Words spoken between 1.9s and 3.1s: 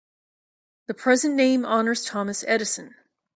Thomas Edison.